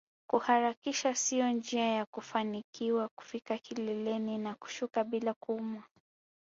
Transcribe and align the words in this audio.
Kuharakisha 0.29 1.15
sio 1.15 1.51
njia 1.51 1.85
ya 1.87 2.05
kufanikiwa 2.05 3.09
kufika 3.19 3.57
kileleni 3.57 4.37
na 4.37 4.55
kushuka 4.55 5.03
bila 5.03 5.33
kuumwa 5.33 5.83